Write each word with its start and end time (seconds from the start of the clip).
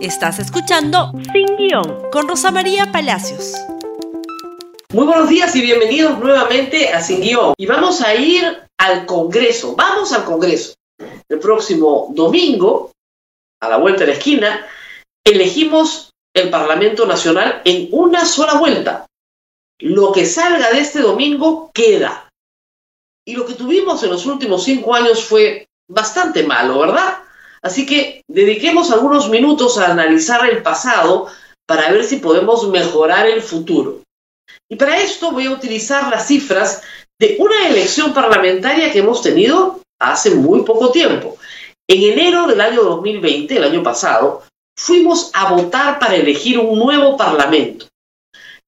Estás 0.00 0.38
escuchando 0.38 1.10
Sin 1.32 1.56
Guión 1.56 2.08
con 2.12 2.28
Rosa 2.28 2.52
María 2.52 2.92
Palacios. 2.92 3.54
Muy 4.92 5.04
buenos 5.04 5.28
días 5.28 5.56
y 5.56 5.60
bienvenidos 5.60 6.20
nuevamente 6.20 6.90
a 6.92 7.02
Sin 7.02 7.20
Guión. 7.20 7.54
Y 7.56 7.66
vamos 7.66 8.00
a 8.00 8.14
ir 8.14 8.62
al 8.78 9.06
Congreso. 9.06 9.74
Vamos 9.74 10.12
al 10.12 10.24
Congreso. 10.24 10.74
El 11.28 11.40
próximo 11.40 12.12
domingo, 12.14 12.92
a 13.60 13.68
la 13.68 13.78
vuelta 13.78 14.02
de 14.02 14.06
la 14.06 14.12
esquina, 14.12 14.66
elegimos 15.24 16.12
el 16.32 16.48
Parlamento 16.48 17.04
Nacional 17.04 17.60
en 17.64 17.88
una 17.90 18.24
sola 18.24 18.54
vuelta. 18.54 19.06
Lo 19.80 20.12
que 20.12 20.26
salga 20.26 20.70
de 20.70 20.78
este 20.78 21.00
domingo 21.00 21.72
queda. 21.74 22.28
Y 23.26 23.34
lo 23.34 23.44
que 23.44 23.54
tuvimos 23.54 24.00
en 24.04 24.10
los 24.10 24.26
últimos 24.26 24.62
cinco 24.62 24.94
años 24.94 25.24
fue 25.24 25.66
bastante 25.88 26.44
malo, 26.44 26.78
¿verdad? 26.78 27.18
Así 27.62 27.86
que 27.86 28.22
dediquemos 28.28 28.90
algunos 28.90 29.28
minutos 29.28 29.78
a 29.78 29.90
analizar 29.90 30.48
el 30.48 30.62
pasado 30.62 31.28
para 31.66 31.90
ver 31.90 32.04
si 32.04 32.16
podemos 32.16 32.68
mejorar 32.68 33.26
el 33.26 33.42
futuro. 33.42 34.02
Y 34.70 34.76
para 34.76 34.98
esto 34.98 35.32
voy 35.32 35.46
a 35.46 35.52
utilizar 35.52 36.08
las 36.08 36.26
cifras 36.26 36.82
de 37.18 37.36
una 37.38 37.68
elección 37.68 38.14
parlamentaria 38.14 38.92
que 38.92 39.00
hemos 39.00 39.22
tenido 39.22 39.80
hace 40.00 40.30
muy 40.30 40.62
poco 40.62 40.90
tiempo. 40.90 41.36
En 41.88 42.02
enero 42.02 42.46
del 42.46 42.60
año 42.60 42.82
2020, 42.82 43.56
el 43.56 43.64
año 43.64 43.82
pasado, 43.82 44.42
fuimos 44.78 45.30
a 45.34 45.52
votar 45.52 45.98
para 45.98 46.16
elegir 46.16 46.58
un 46.58 46.78
nuevo 46.78 47.16
parlamento. 47.16 47.86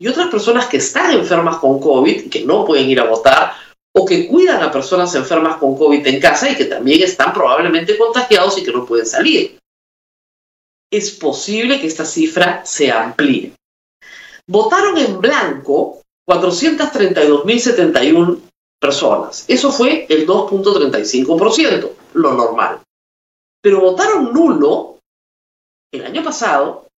y 0.00 0.08
otras 0.08 0.26
personas 0.28 0.66
que 0.66 0.78
están 0.78 1.12
enfermas 1.12 1.58
con 1.58 1.78
COVID 1.78 2.30
que 2.30 2.44
no 2.44 2.64
pueden 2.64 2.88
ir 2.88 2.98
a 3.00 3.04
votar 3.04 3.52
o 3.94 4.06
que 4.06 4.26
cuidan 4.26 4.62
a 4.62 4.72
personas 4.72 5.14
enfermas 5.14 5.58
con 5.58 5.76
COVID 5.76 6.06
en 6.06 6.18
casa 6.20 6.50
y 6.50 6.56
que 6.56 6.64
también 6.64 7.02
están 7.02 7.34
probablemente 7.34 7.98
contagiados 7.98 8.56
y 8.58 8.64
que 8.64 8.72
no 8.72 8.86
pueden 8.86 9.04
salir. 9.04 9.58
Es 10.90 11.10
posible 11.10 11.78
que 11.80 11.86
esta 11.86 12.06
cifra 12.06 12.64
se 12.64 12.90
amplíe. 12.90 13.52
Votaron 14.46 14.96
en 14.96 15.20
blanco 15.20 16.00
432.071 16.26 18.40
personas. 18.80 19.44
Eso 19.48 19.70
fue 19.70 20.06
el 20.08 20.26
2.35%, 20.26 21.90
lo 22.14 22.34
normal. 22.34 22.80
Pero 23.60 23.80
votaron 23.80 24.32
nulo 24.32 24.96
el 25.92 26.06
año 26.06 26.24
pasado 26.24 26.89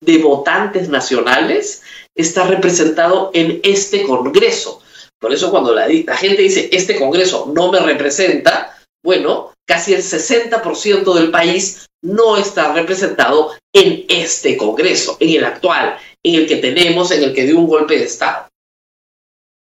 de 0.01 0.17
votantes 0.19 0.87
nacionales 0.87 1.83
está 2.15 2.47
representado 2.47 3.29
en 3.33 3.59
este 3.63 4.03
Congreso. 4.03 4.81
Por 5.19 5.33
eso 5.33 5.51
cuando 5.51 5.73
la, 5.73 5.89
gente 6.15 6.41
dice, 6.41 6.69
este 6.71 6.97
Congreso 6.97 7.51
no 7.53 7.73
me 7.73 7.79
representa, 7.79 8.79
bueno, 9.03 9.51
casi 9.67 9.93
el 9.93 10.01
60% 10.01 11.13
del 11.13 11.29
país 11.29 11.87
no 12.01 12.37
está 12.37 12.71
representado 12.71 13.51
en 13.73 14.05
este 14.07 14.55
Congreso, 14.55 15.17
en 15.19 15.31
el 15.31 15.43
actual, 15.43 15.97
en 16.23 16.35
el 16.35 16.47
que 16.47 16.55
tenemos, 16.57 17.11
en 17.11 17.21
el 17.21 17.33
que 17.33 17.43
dio 17.43 17.59
un 17.59 17.67
golpe 17.67 17.97
de 17.97 18.05
Estado. 18.05 18.47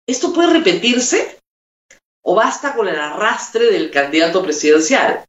¿Esto 0.08 0.32
puede 0.32 0.54
repetirse? 0.54 1.38
¿O 2.24 2.34
basta 2.34 2.74
con 2.74 2.88
el 2.88 2.98
arrastre 2.98 3.70
del 3.70 3.92
candidato 3.92 4.42
presidencial? 4.42 5.24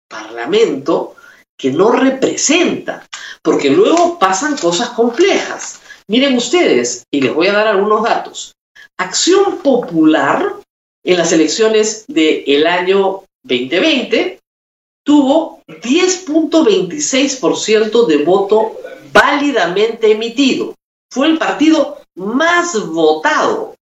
parlamento 0.09 1.15
que 1.59 1.71
no 1.71 1.93
representa, 1.93 3.07
porque 3.43 3.69
luego 3.69 4.19
pasan 4.19 4.57
cosas 4.57 4.89
complejas. 4.91 5.83
Miren 6.09 6.39
ustedes, 6.39 7.05
y 7.11 7.21
les 7.21 7.35
voy 7.35 7.49
a 7.49 7.53
dar 7.53 7.67
algunos 7.67 8.03
datos. 8.03 8.55
Acción 8.97 9.59
Popular 9.59 10.55
en 11.05 11.19
las 11.19 11.33
elecciones 11.33 12.07
del 12.09 12.67
año 12.67 13.25
2020 13.43 14.41
tuvo 15.07 15.63
10.26% 15.69 18.07
de 18.07 18.25
voto 18.25 18.77
válidamente 19.13 20.11
emitido. 20.11 20.75
Fue 21.11 21.29
el 21.29 21.39
partido 21.39 22.03
más 22.17 22.85
votado 22.89 23.77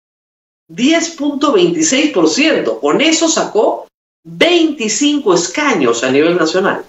10.26%. 0.69 2.81
Con 2.81 3.01
eso 3.01 3.29
sacó 3.29 3.87
25 4.25 5.35
escaños 5.35 6.03
a 6.03 6.11
nivel 6.11 6.37
nacional. 6.37 6.85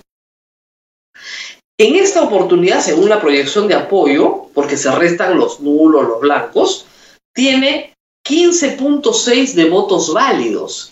En 1.77 1.95
esta 1.95 2.23
oportunidad, 2.23 2.81
según 2.81 3.09
la 3.09 3.21
proyección 3.21 3.67
de 3.67 3.75
apoyo, 3.75 4.47
porque 4.53 4.77
se 4.77 4.89
restan 4.91 5.37
los 5.37 5.59
nulos, 5.59 6.07
los 6.07 6.21
blancos, 6.21 6.87
tiene 7.33 7.93
15.6 8.27 9.53
de 9.53 9.69
votos 9.69 10.11
válidos. 10.11 10.91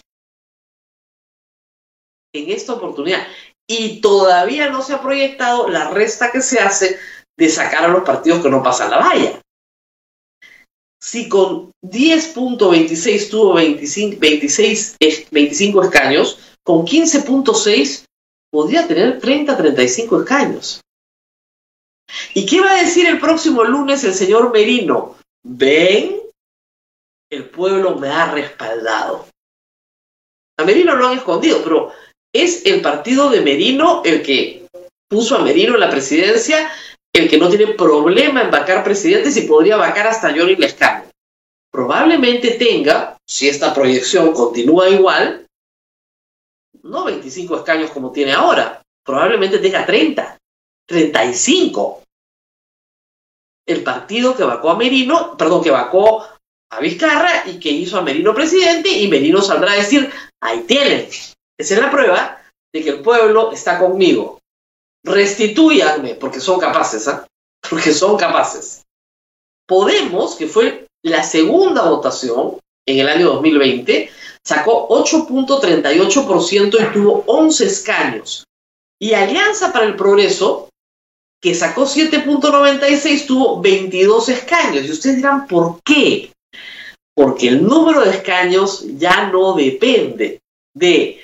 En 2.34 2.50
esta 2.50 2.74
oportunidad. 2.74 3.28
Y 3.68 4.02
todavía 4.02 4.70
no 4.70 4.82
se 4.82 4.94
ha 4.94 5.02
proyectado 5.02 5.70
la 5.70 5.90
resta 5.90 6.32
que 6.32 6.42
se 6.42 6.60
hace 6.60 7.00
de 7.38 7.50
sacar 7.50 7.86
a 7.86 7.88
los 7.88 8.04
partidos 8.04 8.42
que 8.42 8.50
no 8.50 8.62
pasan 8.62 8.92
la 8.92 8.98
valla 8.98 9.42
si 11.02 11.28
con 11.28 11.72
10.26 11.84 13.30
tuvo 13.30 13.56
25, 13.56 14.20
26, 14.20 14.98
25 15.32 15.84
escaños, 15.84 16.40
con 16.64 16.86
15.6 16.86 18.06
podría 18.52 18.88
tener 18.88 19.20
30-35 19.20 20.22
escaños. 20.22 20.82
¿Y 22.34 22.46
qué 22.46 22.62
va 22.62 22.72
a 22.72 22.82
decir 22.84 23.08
el 23.08 23.20
próximo 23.20 23.64
lunes 23.64 24.04
el 24.04 24.14
señor 24.14 24.52
Merino? 24.52 25.16
Ven, 25.44 26.22
el 27.32 27.50
pueblo 27.50 27.96
me 27.96 28.10
ha 28.10 28.32
respaldado. 28.32 29.28
A 30.58 30.64
Merino 30.64 30.96
lo 30.96 31.08
han 31.08 31.18
escondido, 31.18 31.64
pero 31.64 31.92
es 32.34 32.66
el 32.66 32.82
partido 32.82 33.30
de 33.30 33.42
Merino 33.42 34.02
el 34.06 34.22
que 34.24 34.68
puso 35.10 35.36
a 35.36 35.44
Merino 35.44 35.74
en 35.74 35.82
la 35.82 35.90
presidencia 35.90 36.72
el 37.14 37.30
que 37.30 37.38
no 37.38 37.50
tiene 37.50 37.68
problema 37.74 38.42
en 38.42 38.52
vacar 38.52 38.84
presidentes 38.84 39.36
y 39.38 39.42
podría 39.42 39.76
vacar 39.76 40.08
hasta 40.08 40.30
Johnny 40.30 40.56
Lescano. 40.56 41.10
Probablemente 41.70 42.52
tenga, 42.52 43.18
si 43.28 43.50
esta 43.50 43.74
proyección 43.74 44.34
continúa 44.34 44.90
igual, 44.90 45.46
no 46.84 47.06
25 47.06 47.58
escaños 47.58 47.92
como 47.92 48.12
tiene 48.12 48.34
ahora, 48.34 48.82
probablemente 49.04 49.60
tenga 49.60 49.86
30, 49.86 50.38
35. 50.88 52.04
El 53.66 53.84
partido 53.84 54.36
que 54.36 54.44
vacó 54.44 54.72
a 54.72 54.78
Merino, 54.78 55.38
perdón, 55.38 55.64
que 55.64 55.72
vacó 55.72 56.26
a 56.72 56.80
Vizcarra 56.80 57.44
y 57.48 57.60
que 57.60 57.70
hizo 57.70 57.98
a 57.98 58.02
Merino 58.02 58.34
presidente 58.34 58.90
y 58.90 59.08
Merino 59.08 59.42
saldrá 59.42 59.74
a 59.74 59.78
decir, 59.78 60.10
ahí 60.42 60.62
tienen. 60.62 61.08
Esa 61.62 61.76
es 61.76 61.82
la 61.82 61.92
prueba 61.92 62.42
de 62.74 62.84
que 62.84 62.90
el 62.90 63.02
pueblo 63.02 63.52
está 63.52 63.78
conmigo 63.78 64.40
restituyanme, 65.04 66.16
porque 66.16 66.40
son 66.40 66.60
capaces, 66.60 67.08
¿ah? 67.08 67.26
Porque 67.70 67.94
son 67.94 68.18
capaces. 68.18 68.82
Podemos, 69.68 70.36
que 70.36 70.48
fue 70.48 70.88
la 71.04 71.24
segunda 71.24 71.84
votación 71.84 72.58
en 72.88 73.00
el 73.00 73.08
año 73.08 73.34
2020, 73.34 74.10
sacó 74.44 74.90
8.38% 74.90 76.82
y 76.82 76.94
tuvo 76.94 77.24
11 77.28 77.66
escaños. 77.66 78.46
Y 79.00 79.14
Alianza 79.14 79.72
para 79.72 79.86
el 79.86 79.96
Progreso, 79.96 80.70
que 81.40 81.54
sacó 81.54 81.84
7.96, 81.84 83.28
tuvo 83.28 83.62
22 83.62 84.30
escaños. 84.30 84.86
Y 84.86 84.92
ustedes 84.92 85.18
dirán, 85.18 85.46
¿por 85.46 85.80
qué? 85.84 86.32
Porque 87.14 87.48
el 87.48 87.64
número 87.64 88.02
de 88.02 88.10
escaños 88.10 88.84
ya 88.98 89.28
no 89.28 89.54
depende 89.54 90.40
de 90.74 91.22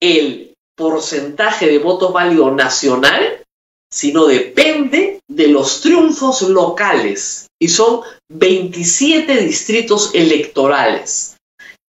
el 0.00 0.54
porcentaje 0.76 1.66
de 1.66 1.78
voto 1.78 2.12
válido 2.12 2.50
nacional, 2.52 3.44
sino 3.90 4.26
depende 4.26 5.20
de 5.28 5.48
los 5.48 5.80
triunfos 5.80 6.42
locales. 6.42 7.46
Y 7.60 7.68
son 7.68 8.02
27 8.30 9.36
distritos 9.38 10.14
electorales. 10.14 11.36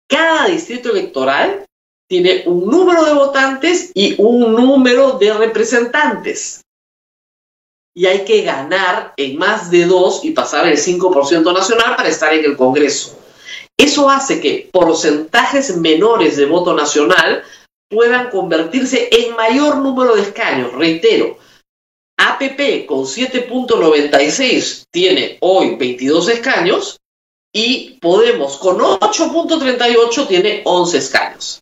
Cada 0.09 0.47
distrito 0.49 0.91
electoral 0.91 1.65
tiene 2.09 2.43
un 2.47 2.67
número 2.67 3.05
de 3.05 3.15
votantes 3.15 3.91
y 3.95 4.15
un 4.19 4.53
número 4.55 5.13
de 5.13 5.33
representantes. 5.33 6.61
Y 7.97 8.07
hay 8.07 8.25
que 8.25 8.43
ganar 8.43 9.15
en 9.17 9.39
más 9.39 9.71
de 9.71 9.87
dos 9.87 10.25
y 10.25 10.33
pasar 10.33 10.67
el 10.67 10.77
5% 10.77 11.55
nacional 11.55 11.97
para 11.97 12.09
estar 12.09 12.35
en 12.35 12.45
el 12.45 12.57
Congreso. 12.57 13.19
Eso 13.79 14.11
hace 14.11 14.41
que 14.41 14.69
porcentajes 14.73 15.77
menores 15.77 16.37
de 16.37 16.47
voto 16.47 16.75
nacional 16.75 17.43
puedan 17.89 18.31
convertirse 18.31 19.09
en 19.11 19.37
mayor 19.37 19.77
número 19.77 20.17
de 20.17 20.23
escaños. 20.23 20.73
Reitero, 20.73 21.39
APP 22.17 22.87
con 22.87 23.05
7.96 23.05 24.87
tiene 24.91 25.39
hoy 25.41 25.77
22 25.77 26.29
escaños 26.29 26.99
y 27.53 27.99
Podemos 28.01 28.59
con 28.59 28.79
8.38 28.79 30.27
tiene 30.27 30.63
11 30.65 30.99
escaños. 30.99 31.61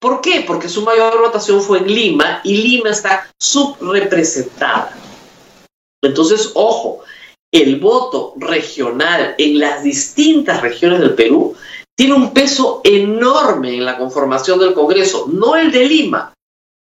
¿Por 0.00 0.20
qué? 0.20 0.44
Porque 0.46 0.68
su 0.68 0.82
mayor 0.82 1.20
votación 1.20 1.60
fue 1.60 1.78
en 1.78 1.86
Lima 1.86 2.40
y 2.44 2.56
Lima 2.56 2.90
está 2.90 3.30
subrepresentada. 3.38 4.96
Entonces, 6.02 6.52
ojo, 6.54 7.02
el 7.50 7.80
voto 7.80 8.34
regional 8.36 9.34
en 9.38 9.58
las 9.58 9.82
distintas 9.82 10.60
regiones 10.60 11.00
del 11.00 11.14
Perú 11.14 11.56
tiene 11.96 12.14
un 12.14 12.32
peso 12.32 12.80
enorme 12.84 13.76
en 13.76 13.84
la 13.84 13.96
conformación 13.96 14.58
del 14.58 14.74
Congreso, 14.74 15.26
no 15.32 15.56
el 15.56 15.70
de 15.70 15.84
Lima. 15.84 16.34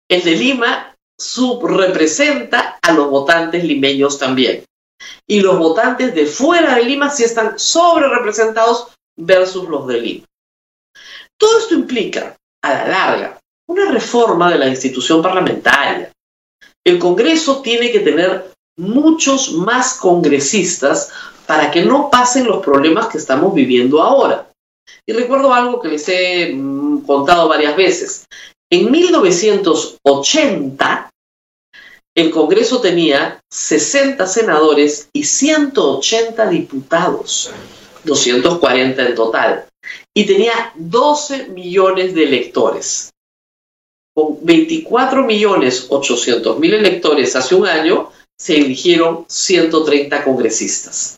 El 0.10 0.24
de 0.24 0.32
Lima 0.32 0.96
subrepresenta 1.18 2.80
a 2.82 2.92
los 2.92 3.10
votantes 3.10 3.64
limeños 3.64 4.20
también. 4.20 4.64
Y 5.26 5.42
los 5.42 5.58
votantes 5.58 6.14
de 6.14 6.26
fuera 6.26 6.76
de 6.76 6.84
Lima 6.84 7.10
sí 7.10 7.24
están 7.24 7.58
sobre 7.58 8.08
representados 8.08 8.88
versus 9.16 9.68
los 9.70 9.88
de 9.88 10.02
Lima. 10.02 10.26
Todo 11.38 11.60
esto 11.60 11.76
implica, 11.76 12.36
a 12.62 12.74
la 12.74 12.88
larga, 12.88 13.40
una 13.68 13.92
reforma 13.92 14.52
de 14.52 14.58
la 14.58 14.68
institución 14.68 15.22
parlamentaria. 15.22 16.12
El 16.84 17.00
Congreso 17.00 17.62
tiene 17.62 17.92
que 17.92 18.00
tener 18.00 18.52
muchos 18.78 19.52
más 19.54 19.96
congresistas 19.96 21.12
para 21.46 21.72
que 21.72 21.84
no 21.84 22.10
pasen 22.10 22.46
los 22.46 22.64
problemas 22.64 23.08
que 23.08 23.18
estamos 23.18 23.54
viviendo 23.54 24.02
ahora. 24.02 24.50
Y 25.06 25.13
recuerdo 25.13 25.53
algo 25.53 25.79
que 25.82 25.89
les 25.89 26.10
he 26.10 26.53
mm, 26.53 27.06
contado 27.06 27.48
varias 27.48 27.75
veces. 27.75 28.25
En 28.70 28.91
1980, 28.91 31.10
el 32.15 32.32
Congreso 32.32 32.82
tenía 32.82 33.39
60 33.51 34.25
senadores 34.25 35.10
y 35.13 35.24
180 35.24 36.50
diputados, 36.50 37.51
240 38.03 39.08
en 39.08 39.15
total, 39.15 39.67
y 40.15 40.25
tenía 40.25 40.74
12 40.75 41.50
millones 41.50 42.15
de 42.15 42.24
electores. 42.24 43.12
con 44.15 44.44
24 44.44 45.25
millones 45.25 45.86
800 45.89 46.58
mil 46.58 46.74
electores 46.74 47.36
hace 47.36 47.53
un 47.53 47.67
año, 47.67 48.10
se 48.36 48.58
eligieron 48.58 49.25
130 49.27 50.24
congresistas. 50.24 51.17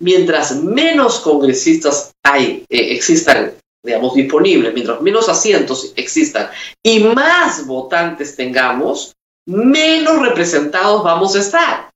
Mientras 0.00 0.62
menos 0.62 1.20
congresistas 1.20 2.12
hay, 2.22 2.64
eh, 2.68 2.94
existan, 2.94 3.54
digamos, 3.82 4.14
disponibles, 4.14 4.74
mientras 4.74 5.00
menos 5.00 5.28
asientos 5.28 5.92
existan 5.96 6.50
y 6.82 7.00
más 7.00 7.66
votantes 7.66 8.36
tengamos, 8.36 9.14
menos 9.46 10.20
representados 10.20 11.02
vamos 11.02 11.34
a 11.36 11.40
estar. 11.40 11.90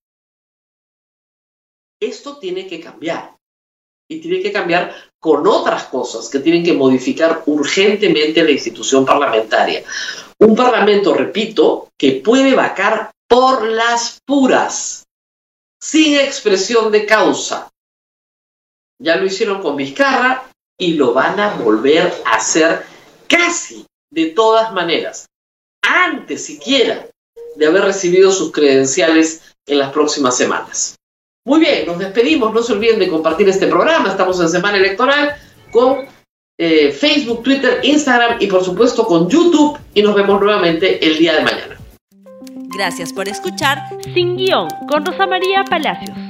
Esto 2.01 2.39
tiene 2.39 2.67
que 2.67 2.81
cambiar. 2.81 3.37
Y 4.09 4.21
tiene 4.21 4.43
que 4.43 4.51
cambiar 4.51 4.93
con 5.21 5.47
otras 5.47 5.85
cosas 5.85 6.29
que 6.29 6.41
tienen 6.41 6.65
que 6.65 6.73
modificar 6.73 7.45
urgentemente 7.47 8.43
la 8.43 8.51
institución 8.51 9.05
parlamentaria. 9.05 9.85
Un 10.39 10.57
parlamento, 10.57 11.15
repito, 11.15 11.91
que 11.97 12.13
puede 12.25 12.55
vacar 12.55 13.13
por 13.29 13.69
las 13.69 14.19
puras, 14.27 15.07
sin 15.81 16.17
expresión 16.17 16.91
de 16.91 17.07
causa. 17.07 17.70
Ya 19.01 19.17
lo 19.17 19.25
hicieron 19.25 19.63
con 19.63 19.77
Vizcarra 19.77 20.45
y 20.79 20.95
lo 20.95 21.15
van 21.15 21.41
a 21.41 21.55
volver 21.55 22.13
a 22.27 22.37
hacer 22.37 22.85
casi 23.27 23.87
de 24.11 24.27
todas 24.27 24.73
maneras, 24.73 25.27
antes 25.83 26.45
siquiera 26.45 27.07
de 27.57 27.67
haber 27.67 27.85
recibido 27.85 28.31
sus 28.31 28.53
credenciales 28.53 29.55
en 29.67 29.79
las 29.79 29.93
próximas 29.93 30.37
semanas. 30.37 30.97
Muy 31.47 31.61
bien, 31.61 31.87
nos 31.87 31.99
despedimos. 31.99 32.53
No 32.53 32.63
se 32.63 32.75
olviden 32.75 32.99
de 32.99 33.09
compartir 33.09 33.49
este 33.49 33.67
programa. 33.67 34.11
Estamos 34.11 34.39
en 34.41 34.49
semana 34.49 34.77
electoral 34.77 35.35
con 35.73 36.07
eh, 36.59 36.93
Facebook, 36.93 37.43
Twitter, 37.43 37.81
Instagram 37.83 38.37
y 38.41 38.47
por 38.47 38.63
supuesto 38.63 39.07
con 39.07 39.29
YouTube. 39.29 39.79
Y 39.95 40.03
nos 40.03 40.15
vemos 40.15 40.41
nuevamente 40.41 41.05
el 41.05 41.17
día 41.17 41.37
de 41.37 41.43
mañana. 41.43 41.79
Gracias 42.77 43.13
por 43.13 43.29
escuchar 43.29 43.79
Sin 44.15 44.37
Guión 44.37 44.69
con 44.89 45.05
Rosa 45.07 45.27
María 45.27 45.65
Palacios. 45.65 46.30